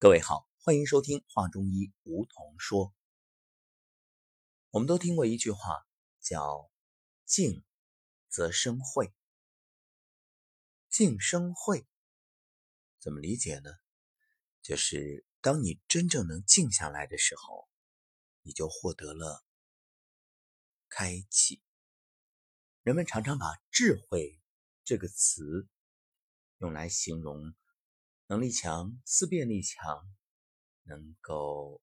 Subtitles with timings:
[0.00, 2.92] 各位好，欢迎收听《话中医》，梧桐说。
[4.70, 5.86] 我们都听过一句话，
[6.20, 6.70] 叫
[7.24, 7.64] “静
[8.28, 9.14] 则生慧”。
[10.90, 11.86] 静生慧，
[12.98, 13.70] 怎么理解呢？
[14.60, 17.66] 就是当你真正能静下来的时候，
[18.42, 19.44] 你就获得了
[20.90, 21.62] 开启。
[22.82, 24.38] 人们常常把“智慧”
[24.84, 25.66] 这个词
[26.58, 27.54] 用来形容。
[28.26, 30.02] 能力强、思辨力强、
[30.84, 31.82] 能够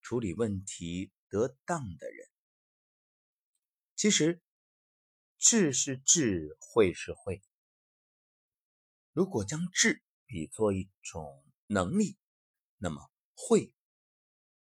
[0.00, 2.28] 处理问题得当的人，
[3.94, 4.40] 其实
[5.38, 7.42] 智是智，慧是慧。
[9.12, 12.16] 如果将智比作一种能力，
[12.78, 13.74] 那么慧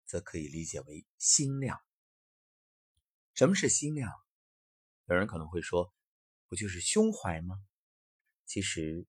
[0.06, 1.82] 则可以理解为心量。
[3.34, 4.12] 什么是心量？
[5.06, 5.94] 有人可能会说，
[6.50, 7.66] 不就是胸怀吗？
[8.46, 9.08] 其实。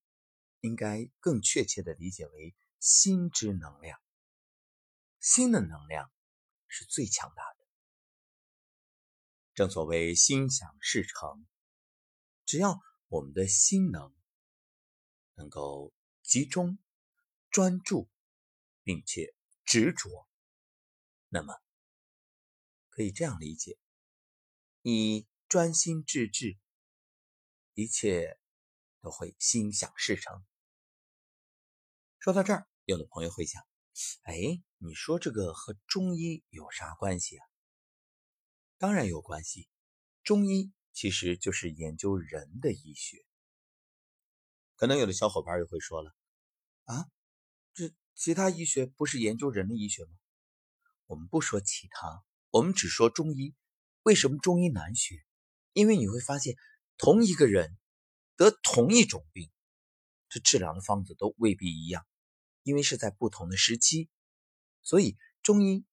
[0.60, 4.00] 应该更确切的理解为心之能量。
[5.20, 6.10] 心的能量
[6.68, 7.66] 是最强大的。
[9.54, 11.46] 正所谓心想事成，
[12.44, 14.14] 只要我们的心能
[15.34, 16.78] 能够集中、
[17.50, 18.08] 专注，
[18.82, 20.28] 并且执着，
[21.28, 21.54] 那么
[22.90, 23.78] 可以这样理解：
[24.82, 26.58] 你专心致志，
[27.72, 28.38] 一切
[29.06, 30.44] 都会心想事成。
[32.18, 33.62] 说到这儿，有的朋友会想
[34.26, 34.34] ：“哎，
[34.78, 37.46] 你说这个和中医有啥关系啊？”
[38.78, 39.68] 当然有关系，
[40.24, 43.24] 中医其实就是研究人的医学。
[44.74, 46.12] 可能有的小伙伴又会说了
[46.86, 47.06] ：“啊，
[47.74, 50.10] 这其他医学不是研究人的医学吗？”
[51.06, 53.54] 我们不说其他，我们只说中医。
[54.02, 55.24] 为什么中医难学？
[55.74, 56.56] 因为你会发现，
[56.96, 57.78] 同一个人
[58.36, 59.50] 得同一种病，
[60.28, 62.06] 这治疗的方子都未必一样。
[62.62, 64.10] 因为是在不同的时期，
[64.82, 65.84] 所以中医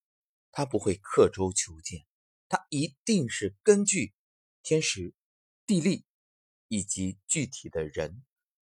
[0.52, 2.05] 它不会刻舟求剑，
[2.49, 4.14] 它一定是根据
[4.64, 5.14] 天时、
[5.67, 6.03] 地利
[6.67, 8.26] 以及具体的人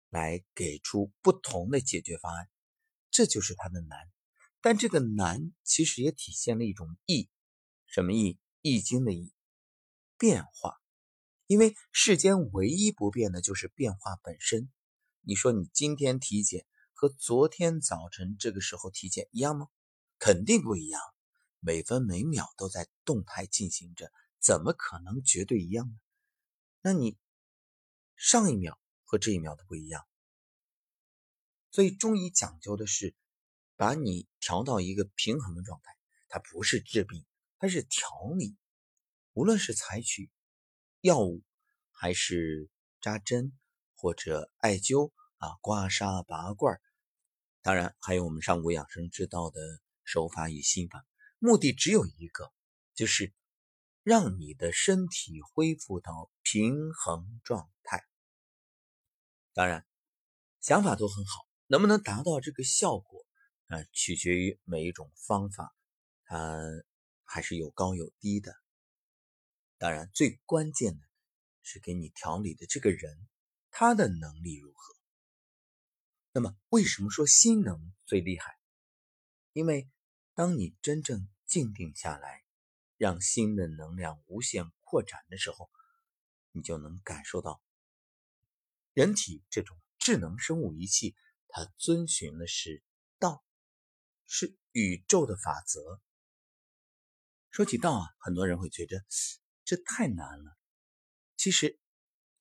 [0.10, 2.50] 来给出不同的解决方案，
[3.12, 4.10] 这就是它的难。
[4.62, 7.30] 但这个难其实也体现了一种易，
[7.86, 8.40] 什么易？
[8.64, 9.32] 易经的易，
[10.18, 10.81] 变化。
[11.52, 14.72] 因为世间唯一不变的就是变化本身。
[15.20, 16.66] 你说你今天体检。
[16.94, 19.68] 和昨天早晨这个时候体检一样吗？
[20.18, 21.02] 肯定不一样，
[21.60, 26.00] 每分每秒都在动态进行着，怎么可能绝对一样呢？
[26.82, 27.18] 那你
[28.16, 30.06] 上一秒和这一秒都不一样，
[31.72, 33.16] 所以中医讲究的是
[33.76, 35.98] 把你调到一个平衡的状态，
[36.30, 37.26] 它不是治病，
[37.58, 38.56] 它是调理。
[39.34, 40.30] 无论是采取
[41.02, 41.42] 药物，
[41.90, 42.70] 还是
[43.02, 43.58] 扎针
[43.96, 46.80] 或者艾灸啊、刮痧、拔罐。
[47.64, 49.60] 当然，还有我们上古养生之道的
[50.04, 51.04] 手法与心法，
[51.40, 52.54] 目的只有一个，
[52.94, 53.34] 就是
[54.04, 58.06] 让你的身体恢复到平衡状态。
[59.54, 59.84] 当然，
[60.60, 63.26] 想法都很好，能不能达到这个效果，
[63.70, 65.76] 啊，取决于每一种方法，
[66.26, 66.62] 它
[67.24, 68.56] 还是有高有低的。
[69.82, 71.10] 当然，最关键的
[71.64, 73.28] 是给你调理的这个人，
[73.72, 74.96] 他的能力如何。
[76.34, 78.60] 那么，为什么说心能最厉害？
[79.54, 79.90] 因为
[80.36, 82.44] 当你真正静定下来，
[82.98, 85.72] 让心的能量无限扩展的时候，
[86.52, 87.60] 你就能感受到
[88.94, 91.16] 人体这种智能生物仪器，
[91.48, 92.84] 它遵循的是
[93.18, 93.44] 道，
[94.28, 96.00] 是宇宙的法则。
[97.50, 99.04] 说起道啊，很多人会觉得
[99.72, 100.58] 这太难了，
[101.38, 101.80] 其实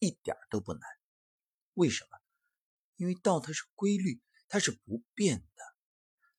[0.00, 0.82] 一点都不难。
[1.74, 2.18] 为什么？
[2.96, 5.62] 因为道它是规律，它是不变的，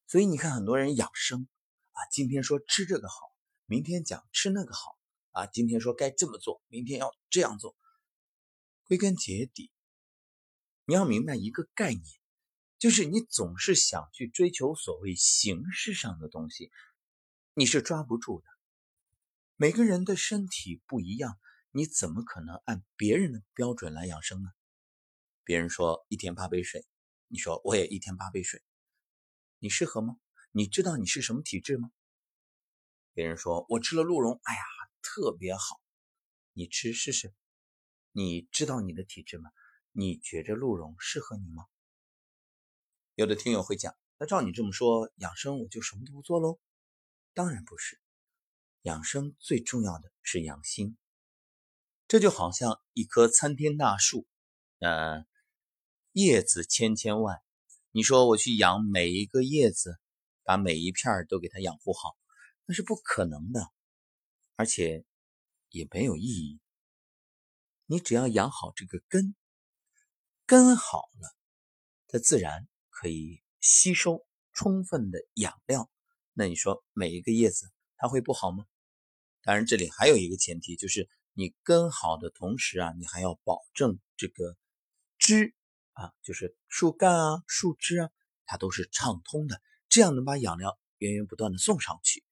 [0.05, 1.47] 所以你看很多人养生
[1.91, 3.15] 啊，今天说吃这个好，
[3.67, 4.99] 明天讲吃那个好
[5.31, 7.77] 啊，今天说该这么做，明天要这样做。
[8.83, 9.71] 归根结底，
[10.83, 12.03] 你要明白一个概念，
[12.79, 16.69] 就是你总是想去追求所谓形式上的东西，
[17.53, 18.47] 你是抓不住的。
[19.61, 24.49] 每个人的身体不一样，你怎么可能按别人的标准来养生呢？
[25.43, 26.83] 别人说一天八杯水，
[27.27, 28.63] 你说我也一天八杯水，
[29.59, 30.17] 你适合吗？
[30.51, 31.91] 你知道你是什么体质吗？
[33.13, 34.61] 别人说我吃了鹿茸，哎呀，
[35.03, 35.79] 特别好，
[36.53, 37.31] 你吃试试。
[38.13, 39.51] 你知道你的体质吗？
[39.91, 41.67] 你觉着鹿茸适合你吗？
[43.13, 46.59] 有的听友会讲，那照你这么说，养生我就什么都不做喽？
[47.35, 48.01] 当然不是，
[48.81, 50.97] 养生最重要的是养心。
[52.07, 54.27] 这就好像一棵参天大树，
[54.79, 55.25] 呃。
[56.13, 57.41] 叶子千千万，
[57.91, 59.97] 你说我去养每一个叶子，
[60.43, 62.17] 把每一片都给它养护好，
[62.65, 63.71] 那是不可能的，
[64.57, 65.05] 而且
[65.69, 66.59] 也没有意义。
[67.85, 69.35] 你只要养好这个根，
[70.45, 71.33] 根好了，
[72.09, 75.89] 它自然可以吸收充分的养料。
[76.33, 78.65] 那你说每一个叶子它会不好吗？
[79.43, 84.55] 当然，这里还有一个前提，就是你根好的同时啊，你还要保证这个
[85.17, 85.55] 枝
[85.93, 88.09] 啊，就是树干啊、树枝啊，
[88.45, 89.61] 它都是畅通的。
[89.89, 92.23] 这样能把养料源源不断的送上去，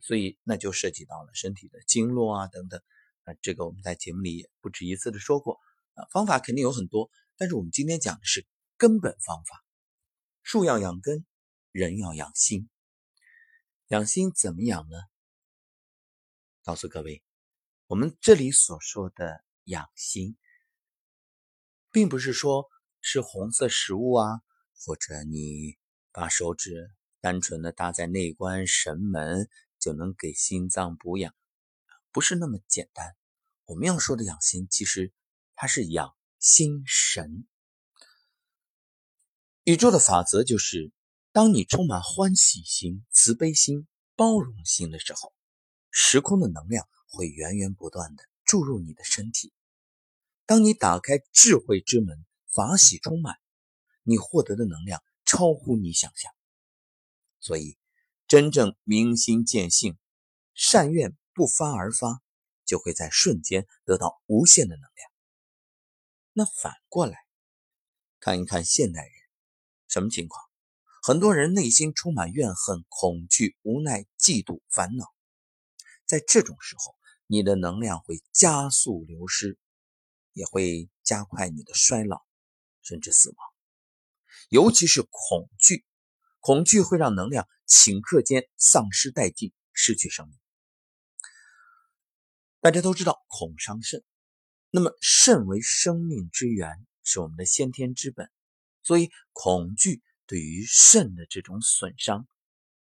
[0.00, 2.82] 所以那就涉及到了身体的经络啊等等。
[3.22, 5.60] 啊，这个我们在节目里也不止一次的说过。
[5.94, 8.44] 啊，方法肯定有很多，但是我们今天讲的是
[8.76, 9.64] 根本方法。
[10.42, 11.24] 树要养根，
[11.70, 12.68] 人要养心。
[13.88, 14.98] 养心怎么养呢？
[16.62, 17.22] 告诉各位，
[17.86, 20.36] 我们这里所说的养心，
[21.90, 22.68] 并不是说
[23.00, 24.40] 吃红色食物啊，
[24.74, 25.76] 或者你。
[26.14, 26.90] 把手指
[27.22, 29.48] 单纯的搭在内关神门，
[29.78, 31.34] 就能给心脏补养，
[32.10, 33.16] 不是那么简单。
[33.64, 35.10] 我们要说的养心，其实
[35.54, 37.46] 它是养心神。
[39.64, 40.92] 宇宙的法则就是，
[41.32, 45.32] 当你充满欢喜心、慈悲心、包容心的时候，
[45.92, 49.52] 时空的能量会源源不断的注入你的身体。
[50.46, 53.36] 当你打开智慧之门，法喜充满，
[54.02, 55.00] 你获得的能量。
[55.24, 56.30] 超乎你想象，
[57.40, 57.78] 所以
[58.26, 59.96] 真正明心见性，
[60.52, 62.20] 善愿不发而发，
[62.66, 65.10] 就会在瞬间得到无限的能量。
[66.34, 67.16] 那反过来
[68.20, 69.12] 看一看现代人，
[69.88, 70.44] 什么情况？
[71.02, 75.06] 很多人内心充满怨恨、恐惧、无奈、嫉妒、烦恼，
[76.06, 76.94] 在这种时候，
[77.26, 79.58] 你的能量会加速流失，
[80.32, 82.22] 也会加快你的衰老，
[82.82, 83.38] 甚至死亡。
[84.50, 85.84] 尤其是恐惧，
[86.40, 90.38] 恐惧会让能量顷刻间丧失殆尽，失去生命。
[92.60, 94.04] 大家都知道，恐伤肾。
[94.70, 98.30] 那么，肾为生命之源，是我们的先天之本，
[98.82, 102.26] 所以恐惧对于肾的这种损伤，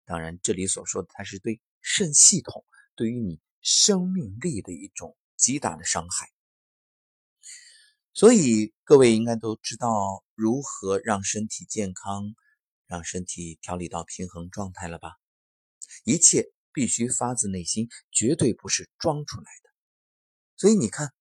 [0.06, 2.66] 当然这里所说的，它是对肾系统、
[3.00, 6.30] 对于你生命力的一种极大的伤害。
[8.12, 12.36] 所以各位应该都知道如何让身体健康，
[12.88, 15.14] 让身体调理到平衡状态了吧？
[16.04, 19.70] 一切必须发自内心，绝对不是装出来的。
[20.58, 21.14] 所以你看，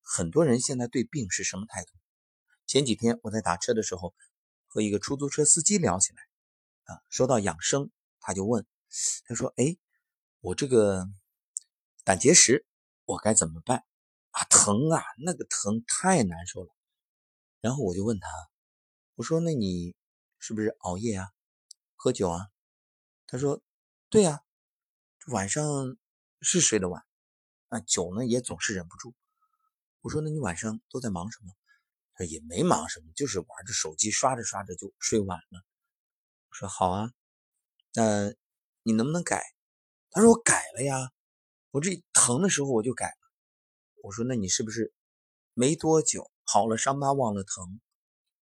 [0.00, 1.92] 很多人现在对病是什么态度？
[2.66, 4.14] 前几天我在打车的时候，
[4.64, 6.22] 和一个出租车司机聊起来，
[6.84, 7.90] 啊，说到养生，
[8.20, 8.66] 他就问，
[9.26, 9.76] 他说：“哎，
[10.40, 11.06] 我这个
[12.06, 12.64] 胆结石，
[13.04, 13.84] 我该怎么办？”
[14.30, 16.72] 啊，疼啊，那个疼太难受了。
[17.60, 18.28] 然后我就问他，
[19.16, 19.96] 我说：“那你
[20.38, 21.26] 是不是熬夜啊，
[21.96, 22.46] 喝酒啊？”
[23.26, 23.60] 他说
[24.08, 24.40] ：“对呀，
[25.32, 25.96] 晚上
[26.42, 27.02] 是睡得晚，
[27.70, 29.12] 啊，酒呢也总是忍不住。”
[30.00, 31.52] 我说：“那你晚上都在忙什么？”
[32.14, 35.64] 他说：“也没忙什么，就是玩着手机，刷着刷着就睡晚了。”
[36.50, 37.10] 我说：“好啊，
[37.94, 38.32] 那
[38.84, 39.42] 你能不能改？”
[40.12, 41.10] 他说：“我改了呀，
[41.76, 43.18] 我这疼的时候我就改了。”
[44.02, 44.94] 我说：“那你是不是
[45.52, 47.80] 没多久好了伤疤忘了疼？”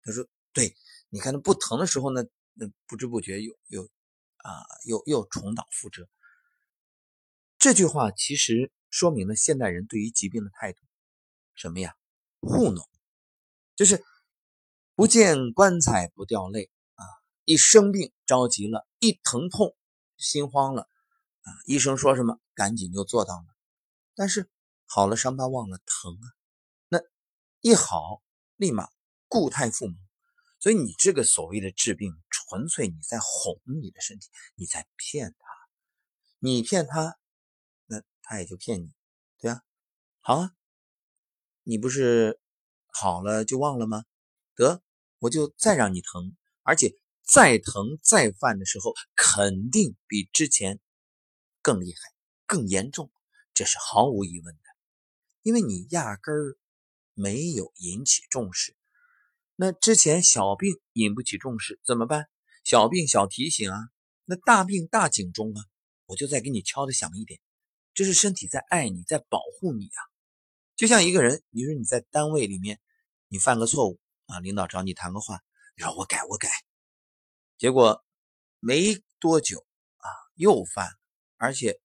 [0.04, 0.76] 他说：“对，
[1.08, 2.22] 你看那不疼的时候呢，
[2.52, 3.82] 那不知不觉又又
[4.36, 6.08] 啊又又重蹈覆辙。”
[7.58, 10.78] 这句话其实说明了现代人对于疾病的态度，
[11.54, 11.96] 什么呀？
[12.38, 12.88] 糊弄，
[13.74, 14.04] 就是
[14.94, 17.02] 不见棺材不掉泪啊！
[17.44, 19.74] 一生病着急了，一疼痛
[20.18, 20.88] 心慌了
[21.44, 21.52] 啊！
[21.64, 23.46] 医生说什么赶紧就做到了，
[24.14, 24.50] 但是。
[24.86, 26.26] 好了，伤疤忘了疼啊！
[26.88, 27.00] 那
[27.62, 28.22] 一好，
[28.54, 28.90] 立马
[29.28, 29.96] 固态复萌。
[30.60, 35.46] 所以你这个所谓的治病，纯粹你在哄你的身体，你在骗他。
[36.38, 37.18] 你骗他，
[37.86, 38.92] 那他也就骗你，
[39.40, 39.62] 对啊。
[40.20, 40.52] 好啊，
[41.62, 42.38] 你不是
[42.86, 44.04] 好了就忘了吗？
[44.54, 44.82] 得，
[45.18, 46.94] 我就再让你疼，而且
[47.26, 50.78] 再疼再犯的时候，肯定比之前
[51.64, 52.12] 更厉害、
[52.44, 53.10] 更严重，
[53.54, 54.60] 这是毫无疑问的。
[55.40, 56.58] 因为你压根儿
[57.14, 58.76] 没有引起重视，
[59.56, 62.28] 那之前小病引不起重视怎么办？
[62.64, 63.78] 小病小提醒啊，
[64.26, 65.64] 那大病大警钟啊！
[66.04, 67.40] 我就再给你敲的响一点，
[67.94, 70.00] 这是身体在爱你，在保护你啊！
[70.76, 72.78] 就像一个人，你说你在单位里面，
[73.28, 75.40] 你犯个错误啊，领导找你谈个话，
[75.76, 76.50] 你说我改我改，
[77.56, 78.04] 结果
[78.60, 79.66] 没多久
[79.96, 80.90] 啊又犯，
[81.44, 81.78] 而且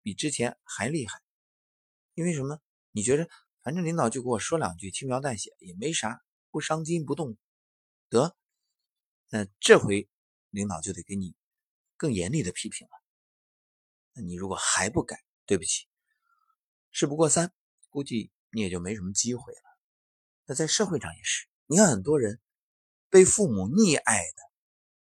[0.00, 1.20] 比之前还厉害，
[2.14, 2.58] 因为什么？
[2.90, 3.28] 你觉得
[3.60, 7.36] 反正领导就给我说两句，轻描淡写也没啥，不伤筋不动，
[8.08, 8.34] 得，
[9.28, 10.08] 那这回
[10.48, 11.34] 领导就得给你
[11.98, 12.92] 更严厉的批评了。
[14.14, 15.86] 那你如果还不改，对不起，
[16.90, 17.52] 事不过三，
[17.90, 19.78] 估计你也就没什么机会了。
[20.46, 22.40] 那在社会上也是，你看很多人
[23.10, 24.42] 被父母溺爱的，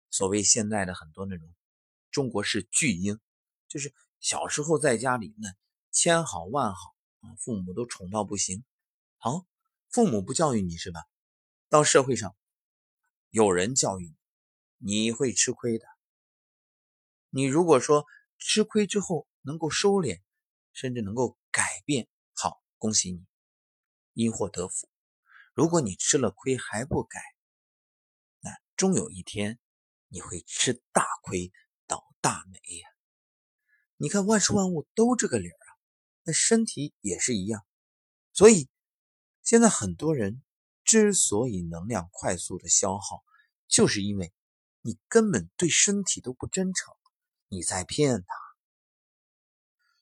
[0.09, 1.52] 所谓现在的很多那种
[2.12, 3.19] 中国式巨婴，
[3.68, 5.48] 就是小时候在家里呢
[5.90, 8.64] 千好万好啊，父母都宠到不行。
[9.18, 9.46] 好，
[9.90, 11.04] 父母不教育你是吧？
[11.68, 12.34] 到社会上
[13.30, 14.14] 有人教育
[14.78, 15.87] 你，你会吃亏的。
[17.30, 18.06] 你如果说，
[18.38, 20.22] 吃亏之后能够收敛，
[20.72, 23.26] 甚至能够改变，好，恭喜你，
[24.14, 24.88] 因祸得福。
[25.52, 27.20] 如果你吃了亏还不改，
[28.40, 29.58] 那终有一天
[30.06, 31.52] 你会吃大亏，
[31.87, 32.88] 倒大霉呀！
[33.99, 35.69] 你看万事万物都这个理儿啊，
[36.23, 37.67] 那身体也是一样。
[38.33, 38.69] 所以
[39.43, 40.43] 现在很多人
[40.85, 43.23] 之所以能量快速的消耗，
[43.67, 44.33] 就是因为
[44.81, 46.95] 你根本对身体都不真诚。
[47.49, 48.26] 你在骗他。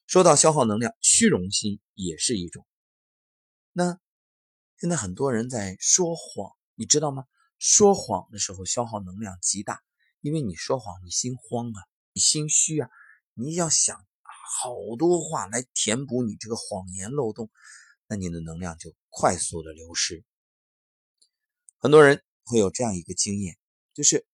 [0.05, 2.67] 说到消耗能量，虚荣心也是一种。
[3.71, 3.99] 那
[4.77, 7.25] 现在很多人在说谎，你知道吗？
[7.57, 9.81] 说谎的时候消耗能量极大，
[10.21, 11.81] 因为你说谎，你心慌啊，
[12.13, 12.89] 你心虚啊，
[13.37, 17.49] 你要想好多话来填补你这个谎言漏洞，
[18.07, 20.25] 那你的能量就快速的流失。
[21.77, 23.57] 很多人会有这样一个经验，
[23.93, 24.25] 就是。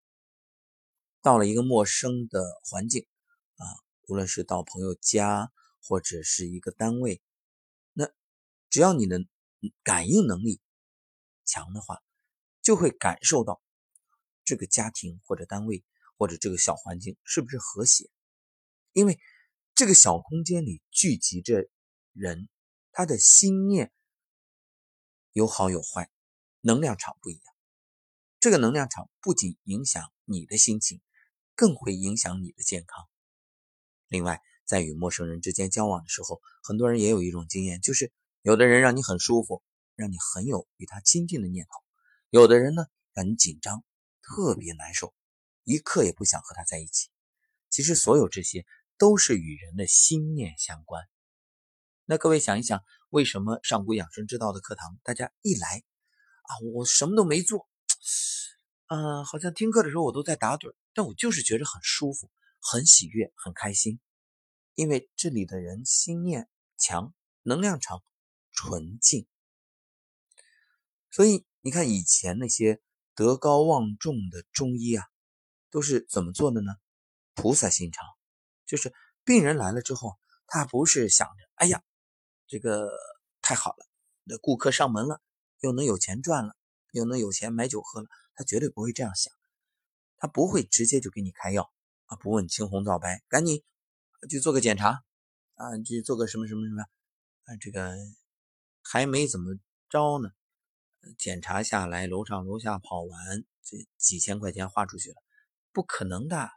[1.24, 3.06] 到了一个陌生的环境，
[3.54, 3.62] 啊，
[4.08, 7.22] 无论是到朋友家或者是一个单位，
[7.92, 8.10] 那
[8.70, 9.20] 只要你的
[9.84, 10.60] 感应能力
[11.44, 12.02] 强的话，
[12.60, 13.62] 就会感受到
[14.44, 15.84] 这个家庭或者单位
[16.18, 18.10] 或者这个小环境是不是和谐，
[18.92, 19.18] 因为
[19.74, 21.68] 这个小空间里聚集着
[22.12, 22.48] 人，
[22.90, 23.92] 他的心念
[25.32, 26.10] 有好有坏，
[26.60, 27.54] 能量场不一样，
[28.40, 31.00] 这个能量场不仅影响你的心情。
[31.54, 33.06] 更会影响你的健康。
[34.08, 39.62] 另外，在与陌生人之间交往的时候，很多人也有一种经验，就是有的人让你很舒服，
[39.94, 41.72] 让你很有与他亲近的念头；
[42.30, 43.84] 有的人呢，让你紧张，
[44.22, 45.14] 特别难受，
[45.64, 47.10] 一刻也不想和他在一起。
[47.68, 48.64] 其实，所有这些
[49.02, 51.02] 都是与人的心念相关。
[52.04, 55.82] 那各位想一想，为什么上古养生之道的课堂，大家一来
[56.42, 57.68] 啊，我什么都没做。
[58.86, 62.30] 嗯，好像听课的时候我都在打盹，但我就是觉得很舒服、
[62.60, 63.98] 很喜悦、很开心，
[64.76, 68.04] 因为这里的人心念强，能量场
[68.52, 69.26] 纯净。
[71.10, 72.80] 所以你看，以前那些
[73.16, 75.04] 德高望重的中医啊，
[75.72, 76.76] 都是怎么做的呢？
[77.34, 78.06] 菩萨心肠，
[78.72, 78.90] 就是
[79.22, 81.82] 病人来了之后，他不是想着，哎呀，
[82.46, 82.90] 这个
[83.42, 83.86] 太好了，
[84.24, 85.20] 那顾客上门了，
[85.60, 86.56] 又能有钱赚了，
[86.92, 88.08] 又能有钱买酒喝了。
[88.34, 89.30] 他绝对不会这样想，
[90.16, 91.70] 他不会直接就给你开药
[92.06, 93.62] 啊，不问青红皂白，赶紧
[94.30, 95.04] 去做个检查
[95.56, 96.82] 啊，去做个什么什么什么
[97.44, 97.94] 啊，这个
[98.82, 99.54] 还没怎么
[99.90, 100.30] 着呢，
[101.18, 105.16] 检查下来楼上楼下跑完，这几千块钱花出去了，
[105.72, 106.48] 不可能的！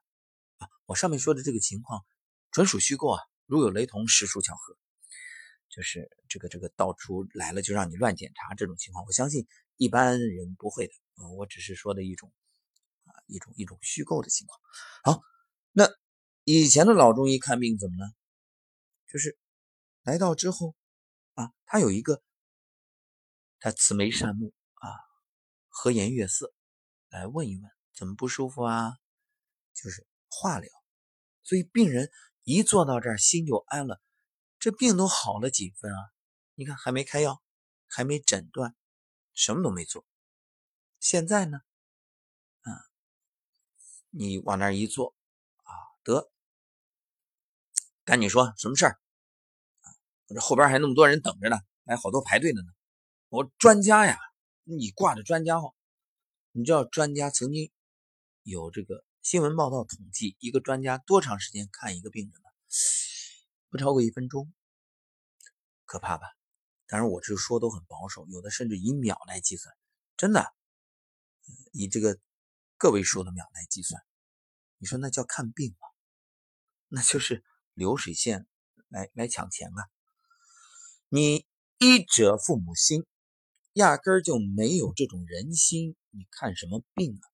[0.85, 2.05] 我上面说的这个情况
[2.51, 4.77] 纯属虚构啊，如有雷同，实属巧合。
[5.67, 10.93] 就是这个这个到处来了就让你乱检查这种情况，我相信一般人不会的。
[11.37, 12.31] 我只是说的一种
[13.03, 14.59] 啊，一种一种虚构的情况。
[15.03, 15.21] 好，
[15.71, 15.89] 那
[16.43, 18.11] 以前的老中医看病怎么呢？
[19.11, 19.37] 就是
[20.03, 20.75] 来到之后
[21.33, 22.21] 啊，他有一个
[23.59, 24.87] 他慈眉善目啊，
[25.67, 26.53] 和颜悦色
[27.09, 28.93] 来问一问怎么不舒服啊，
[29.73, 30.69] 就是化疗。
[31.45, 32.11] 所以病人
[32.43, 34.01] 一坐到这儿，心就安了，
[34.59, 36.11] 这病都好了几分啊？
[36.55, 37.41] 你看还没开药，
[37.87, 38.75] 还没诊断，
[39.33, 40.05] 什么都没做。
[40.99, 41.59] 现在呢，
[42.63, 42.73] 嗯，
[44.09, 45.15] 你往那一坐，
[45.63, 45.71] 啊，
[46.03, 46.31] 得，
[48.03, 48.99] 赶紧说什么事儿？
[50.27, 52.67] 我这后边还那么多人等着呢，还好多排队的呢。
[53.29, 54.17] 我专家呀，
[54.63, 55.75] 你挂着专家号，
[56.51, 57.71] 你知道专家曾经
[58.41, 62.49] 有这个新闻报道统计，一个专家多长时间看一个病人呢？
[63.71, 64.53] 不超过一分钟，
[65.83, 66.27] 可怕吧？
[66.85, 69.75] 当然，我这说都很保守，有的甚至以秒来计算，
[70.15, 70.53] 真的。
[71.71, 72.19] 以这个
[72.77, 73.99] 个位数的秒来计算，
[74.77, 75.87] 你说那叫看病吗？
[76.89, 78.45] 那就是流水线
[78.89, 79.89] 来来抢钱啊！
[81.09, 81.47] 你
[81.79, 83.07] 医者父母心，
[83.73, 87.25] 压根儿就没有这种人心，你看什么病啊？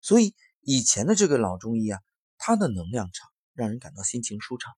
[0.00, 0.36] 所以
[0.66, 2.00] 以前的这个老中医啊，
[2.38, 4.74] 他的能量场让人感到心情舒畅，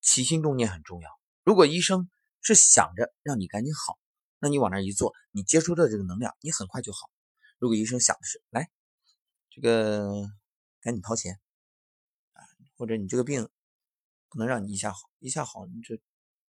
[0.00, 1.10] 起心动念很重要。
[1.42, 2.08] 如果医生
[2.40, 3.98] 是想着让你赶紧好，
[4.38, 7.10] 那你往那一坐，你接触的这个能量，你很快就好。
[7.58, 8.70] 如果医生想的是来，
[9.50, 10.28] 这个
[10.80, 11.40] 赶紧掏钱
[12.32, 12.40] 啊
[12.76, 13.48] 或者你这个病
[14.28, 16.00] 不能让你一下好，一下好你这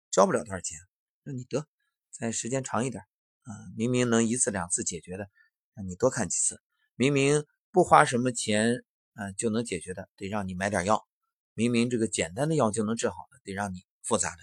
[0.09, 0.79] 交不了多少钱，
[1.21, 1.67] 那你得
[2.09, 3.03] 再时间长一点
[3.43, 5.29] 啊，明明能一次两次解决的，
[5.75, 6.55] 让你多看几次；
[6.95, 11.07] 明明不花什么钱啊就能解决的，得让你买点药；
[11.53, 14.37] 明明这个简单的药就能治好的，得让你复杂的、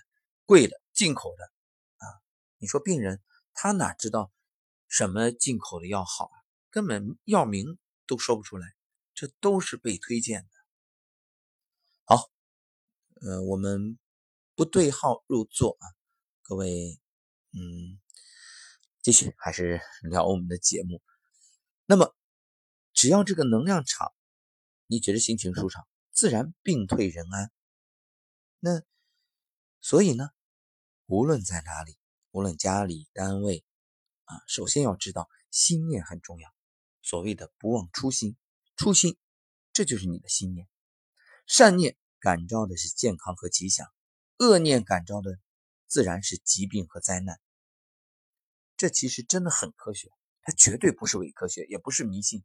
[0.44, 1.44] 贵的、进口的
[1.98, 2.06] 啊。
[2.58, 3.22] 你说病人
[3.54, 4.32] 他哪知道
[4.88, 6.36] 什么进口的药好啊？
[6.70, 8.66] 根本药名都说不出来，
[9.14, 10.48] 这都是被推荐的。
[12.04, 12.30] 好，
[13.22, 13.96] 呃，我们
[14.56, 15.86] 不对号入座啊，
[16.42, 16.98] 各位，
[17.52, 18.00] 嗯，
[19.02, 21.00] 继续还是聊我们的节目。
[21.86, 22.12] 那么，
[23.00, 24.12] 只要这个能量场，
[24.84, 27.50] 你觉得心情舒畅，自然病退人安。
[28.58, 28.82] 那
[29.80, 30.28] 所以呢，
[31.06, 31.96] 无论在哪里，
[32.30, 33.64] 无论家里单位
[34.24, 36.54] 啊，首先要知道心念很重要。
[37.00, 38.36] 所谓的不忘初心，
[38.76, 39.16] 初心，
[39.72, 40.68] 这就是你的心念。
[41.46, 43.90] 善念感召的是健康和吉祥，
[44.36, 45.38] 恶念感召的
[45.86, 47.40] 自然是疾病和灾难。
[48.76, 52.44] 这其实真的很科学，它绝对不是伪科学，也不是迷信。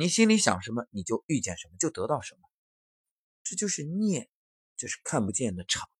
[0.00, 2.40] 你心里想什么，你就遇见什么，就得到什么。
[3.42, 4.30] 这就是念，
[4.78, 5.90] 就是看不见的场。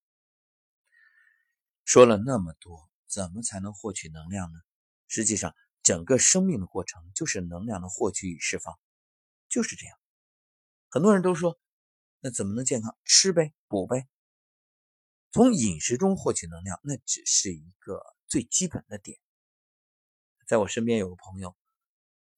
[1.85, 4.59] 说了那么多，怎么才能获取能量呢？
[5.07, 8.75] 实际上，整个生命的过程就是能量的获取与释放，
[9.51, 9.95] 就是这样。
[10.89, 11.61] 很多人都说，
[12.21, 12.97] 那怎么能健康？
[13.05, 14.09] 吃呗，补呗。
[15.31, 19.19] 从饮食中获取能量，那只是一个最基本的点。
[20.47, 21.55] 在我身边有个朋友，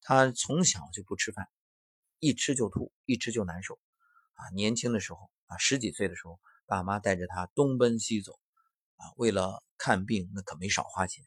[0.03, 1.49] 他从小就不吃饭，
[2.19, 3.79] 一吃就吐，一吃就难受。
[4.33, 8.39] 啊，年轻的时候啊，十几岁的时候，爸妈带着他东奔西走，
[8.97, 11.23] 啊，为了看病，那可没少花钱。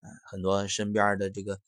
[0.00, 1.60] 啊很多身边的这个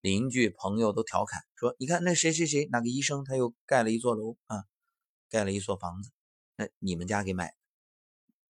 [0.00, 4.64] 邻居朋友都调侃说：“你看那谁谁谁哪个医生他又盖了一座楼啊，
[5.28, 6.10] 盖了一所房子，
[6.56, 7.52] 那你们家给买？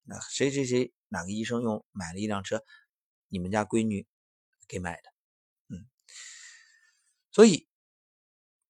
[0.03, 2.63] 那谁谁谁哪个医生又买了一辆车，
[3.27, 4.07] 你们家闺女
[4.67, 5.11] 给买的？
[7.31, 7.67] 所以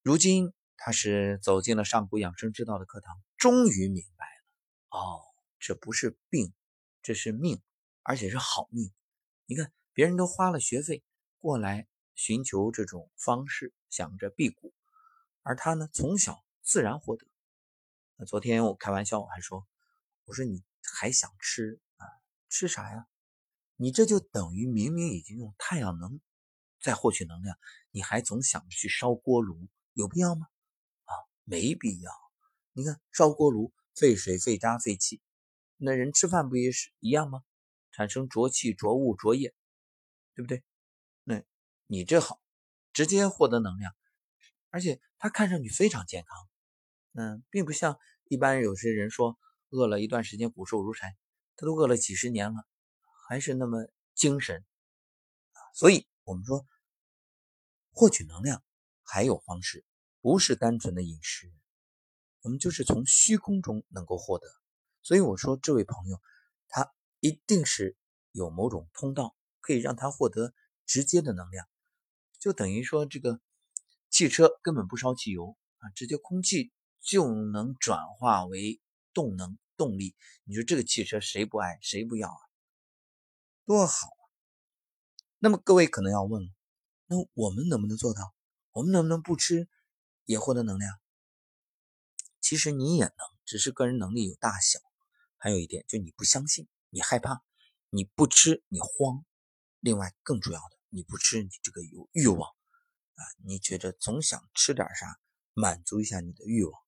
[0.02, 5.22] 如今他是走进了上古养生之道的课堂，终于明白了哦，
[5.60, 6.54] 这不是病，
[7.02, 7.62] 这是命，
[8.04, 8.92] 而且是好命。
[9.46, 11.04] 你看。”别人都花了学费
[11.40, 14.74] 过来寻求这种方式，想着辟谷，
[15.42, 17.28] 而他呢，从小自然获得。
[18.16, 19.68] 那昨天我开玩笑，我还说，
[20.24, 22.08] 我说你还想吃啊？
[22.48, 23.06] 吃啥呀？
[23.76, 26.22] 你这就等于明明已经用太阳能
[26.82, 27.58] 在获取能量，
[27.92, 30.48] 你还总想着去烧锅炉，有必要吗？
[31.06, 31.14] 啊，
[31.44, 32.12] 没必要。
[32.74, 35.22] 你看烧锅炉费水、费渣、费气，
[35.78, 37.44] 那人吃饭不也是一样吗？
[37.92, 39.54] 产生浊气、浊物、浊液。
[40.34, 40.64] 对不对？
[41.26, 41.44] 那
[41.88, 42.42] 你这好，
[42.94, 43.94] 直接获得能量，
[44.70, 46.50] 而且它看上去非常健康。
[47.12, 49.38] 嗯，并不像一般有些人说
[49.70, 51.18] 饿了一段时间骨瘦如柴，
[51.58, 52.66] 他都饿了几十年了，
[53.28, 54.64] 还是那么精神。
[55.76, 56.66] 所以，我们说
[57.92, 58.64] 获取能量
[59.04, 59.86] 还有方式，
[60.22, 61.52] 不是单纯的饮食，
[62.42, 64.48] 我们就是从虚空中能够获得。
[65.04, 66.22] 所以我说，这位朋友
[66.68, 67.96] 他一定是
[68.32, 69.36] 有某种通道。
[69.64, 70.56] 可以让他获得
[70.88, 71.68] 直接的能量，
[72.40, 73.40] 就等于说这个
[74.10, 78.82] 汽车根本不烧汽油啊，直接空气就能转化为
[79.14, 80.16] 动能动力。
[80.46, 82.42] 你说这个汽车谁不爱谁不要啊？
[83.68, 84.24] 多好啊！
[85.38, 86.50] 那么各位可能要问了，
[87.12, 88.34] 那我们能不能做到？
[88.72, 89.68] 我们能不能不吃
[90.24, 90.98] 也获得能量？
[92.40, 94.80] 其实你也能，只是个人能力有大小。
[95.38, 97.44] 还有一点，就你不相信，你害怕，
[97.90, 99.26] 你不吃你慌。
[99.82, 105.20] 另外，更主要的，你不吃，你这个有欲望啊，你觉得总想吃点啥，
[105.54, 106.82] 满足一下你的欲望。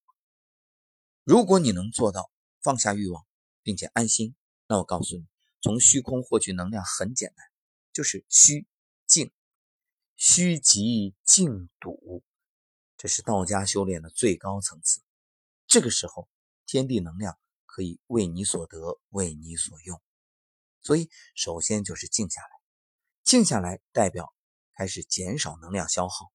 [1.25, 2.31] 如果你能做到
[2.61, 3.25] 放下欲望，
[3.61, 5.27] 并且安心，那我告诉你，
[5.59, 7.45] 从虚空获取能量很简单，
[7.91, 8.65] 就是虚
[9.05, 9.33] 静，
[10.25, 12.23] 虚极静笃，
[12.95, 15.01] 这是道家修炼的最高层次。
[15.67, 16.29] 这个时候，
[16.65, 20.01] 天地能量可以为你所得，为你所用。
[20.81, 22.47] 所以，首先就是静下来。
[23.25, 24.33] 静下来，代表
[24.75, 26.31] 开始减少能量消耗，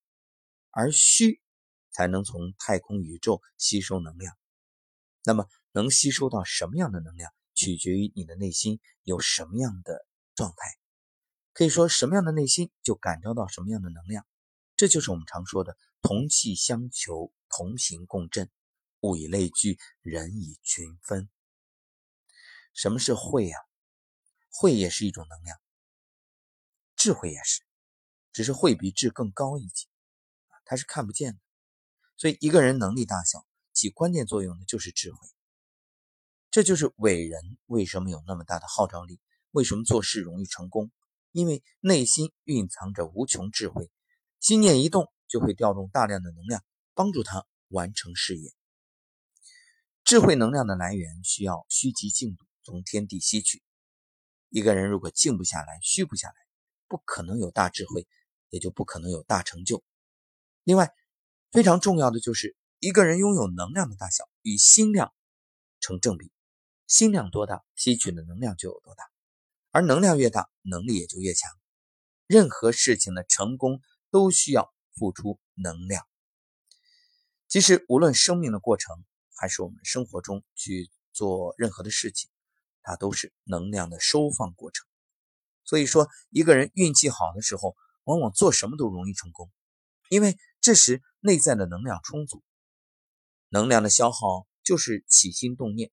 [0.69, 1.41] 而虚
[1.91, 4.37] 才能从太空宇宙吸收能量。
[5.25, 10.78] 那么，能吸收到什么样的能量，取决于你的内心有什么样的状态。
[11.59, 14.25] 可以说，什么样的内心就感召到什么样的能量。
[14.77, 18.49] 这就是我们常说的“同气相求，同频共振，
[19.01, 21.29] 物以类聚，人以群分”。
[22.75, 23.59] 什么是慧呀？
[24.51, 25.59] 慧也是一种能量。
[26.95, 27.63] 智慧也是，
[28.33, 29.89] 只是慧比智更高一级，
[30.65, 31.41] 它是看不见的。
[32.17, 35.29] 所以一个人能力大小，起关键作用的就是智慧。
[36.53, 40.93] 这就是伟人为什么有那么大的号召力，为什么做事容易成功，
[41.33, 43.91] 因为内心蕴藏着无穷智慧，
[44.41, 46.65] 心念一动就会调动大量的能量，
[46.95, 48.53] 帮助他完成事业。
[50.05, 53.63] 智慧能量的来源需要虚极静笃，从天地吸取。
[54.49, 56.35] 一个人如果静不下来，虚不下来，
[56.87, 58.09] 不可能有大智慧，
[58.49, 59.85] 也就不可能有大成就。
[60.65, 60.91] 另外，
[61.53, 65.13] 非常重要的就是一个人拥有能量的大小与心量
[65.81, 66.33] 成正比，
[66.87, 69.05] 心量多大，吸取的能量就有多大，
[69.79, 71.49] 而能量越大，能力也就越强。
[72.27, 76.05] 任何事情的成功都需要付出能量。
[77.47, 79.05] 其实，无论生命的过程，
[79.37, 82.29] 还是我们生活中去做任何的事情，
[82.83, 84.85] 它都是能量的收放过程。
[85.63, 89.49] 所以说，一个人运气好的时候，往往做什么都容易成功，
[90.09, 92.43] 因为这时内在的能量充足。
[93.49, 95.93] 能量的消耗就是起心动念。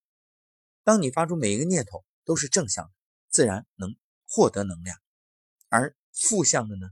[0.84, 2.95] 当你发出每一个念头都是正向的，
[3.36, 3.98] 自然能
[4.30, 4.96] 获得能量；
[5.68, 6.88] 而负向的呢，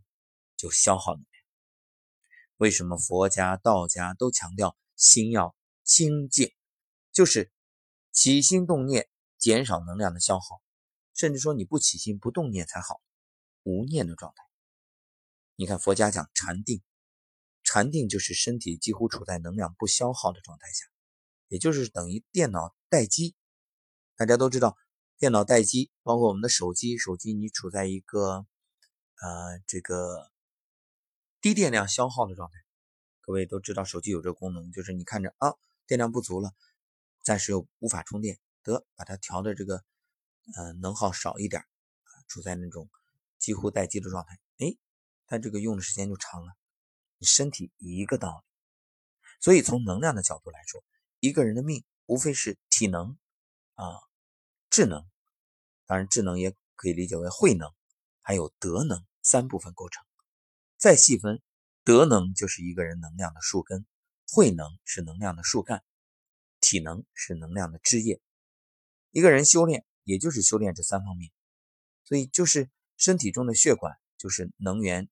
[0.58, 1.46] 就消耗能量。
[2.58, 5.56] 为什么佛家、道家都强调心要？
[5.86, 6.52] 清净
[7.14, 7.50] 就是
[8.12, 10.62] 起心动念，减少能量的消耗，
[11.14, 13.02] 甚至说你不起心不动念才好，
[13.64, 14.44] 无念的状态。
[15.56, 16.82] 你看佛家讲禅定，
[17.64, 20.86] 禅定就是身体几乎处在能量不消耗的状态下，
[21.48, 23.34] 也就是等于电脑待机。
[24.18, 24.78] 大家都知道，
[25.24, 28.46] 电脑待机，包括我们的手机，手机你处在一个
[29.22, 30.30] 呃这个
[31.40, 32.58] 低电量消耗的状态。
[33.22, 35.54] 各位都知道，手机有这个功能，就是你看着啊。
[35.88, 36.52] 电量不足了，
[37.24, 39.86] 暂时又无法充电，得把它调的这个，
[40.58, 41.64] 呃，能耗少一点，
[42.28, 42.90] 处在那种
[43.40, 44.38] 几乎待机的状态。
[44.58, 44.76] 哎，
[45.26, 46.52] 它这个用的时间就长了。
[47.18, 48.46] 你身体一个道理。
[49.40, 50.84] 所以从能量的角度来说，
[51.22, 53.18] 一个人的命无非是体能
[53.76, 53.86] 啊、
[54.70, 55.08] 智能，
[55.86, 57.72] 当然智能也可以理解为慧能，
[58.22, 60.04] 还有德能三部分构成。
[60.78, 61.42] 再细分，
[61.84, 63.86] 德能就是一个人能量的树根。
[64.26, 65.84] 慧能是能量的树干，
[66.60, 68.20] 体能是能量的枝叶。
[69.12, 71.32] 一个人修炼，也就是修炼这三方面。
[72.04, 75.08] 所以，就是身体中的血管，就是能源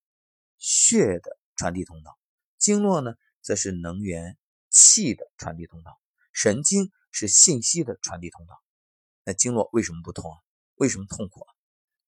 [0.58, 2.14] 血的传递通道；
[2.58, 5.92] 经络呢，则是能源气的传递通道；
[6.34, 8.60] 神经是信息的传递通道。
[9.24, 10.40] 那经络为什么不通啊？
[10.82, 11.54] 为什么痛苦啊？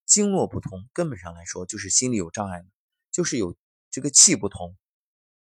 [0.03, 2.65] 经络不通，根本上来说就是心里有障碍
[3.11, 3.55] 就是有
[3.91, 4.75] 这个气不通。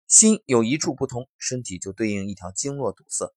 [0.09, 3.33] 心有一处不通，身体就对应一条经络堵塞。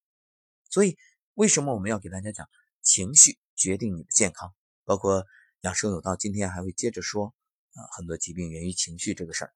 [0.69, 0.99] 所以，
[1.35, 2.49] 为什么我们要给大家讲
[2.83, 4.53] 情绪决定你的健康？
[4.85, 5.25] 包括
[5.61, 7.33] 养生有道，今天还会接着说
[7.75, 9.55] 啊，很多疾病源于情绪这个事儿。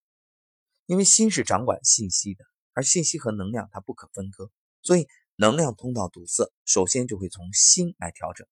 [0.86, 8.46] 因为心是掌管信息的，而信息和能量它不可分割，所以能量通道堵塞，首先就会从心来调整。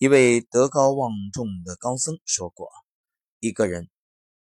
[0.00, 2.70] 一位德高望重的高僧说过
[3.38, 3.90] ：“一个人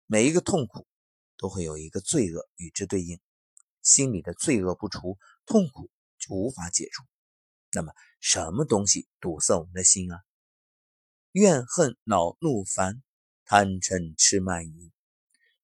[0.05, 0.85] 每一个痛苦。”
[1.39, 3.21] 都会有一个罪恶与之对应，
[3.81, 7.03] 心里的罪恶不除，痛苦就无法解除。
[7.71, 10.25] 那么，什么东西堵塞我们的心啊？
[11.31, 13.01] 怨恨、恼怒、烦、
[13.45, 14.91] 贪嗔痴慢疑，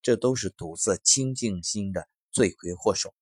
[0.02, 3.14] 这都是堵塞清净心的罪魁祸首。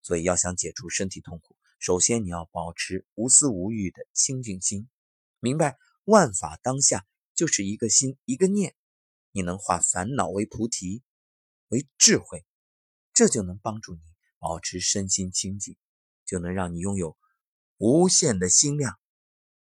[0.00, 4.88] 所以，要想解除身体痛苦，首先你要保持无私无欲的清净心，
[5.40, 5.76] 明白
[6.06, 8.74] 万法当下就是一个心一个念，
[9.32, 11.04] 你能化烦恼为菩提。
[11.68, 12.46] 为智慧，
[13.12, 14.00] 这就能帮助你
[14.38, 15.76] 保持身心清净，
[16.24, 17.18] 就能让你拥有
[17.76, 18.96] 无限的心量，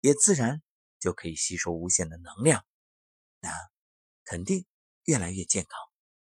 [0.00, 0.62] 也自然
[0.98, 2.64] 就可以吸收无限的能量，
[3.40, 3.50] 那
[4.24, 4.64] 肯定
[5.04, 5.78] 越来越健康。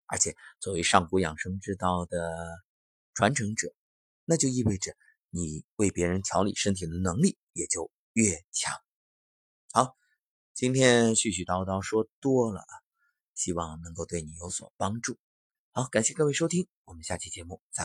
[0.06, 2.64] 而且作为上古养生之道的
[3.12, 3.74] 传承者，
[4.24, 4.96] 那就意味着
[5.28, 8.74] 你为别人调理身体的能力也就越强。
[9.72, 9.96] 好，
[10.52, 12.74] 今天絮絮叨叨说多了啊，
[13.36, 15.16] 希望能够对你有所帮助。
[15.70, 17.78] 好，感谢各位收听，我们下期节目再。